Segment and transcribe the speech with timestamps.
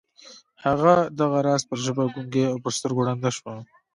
[0.65, 3.53] هغه دغه راز پر ژبه ګونګۍ او پر سترګو ړنده شوه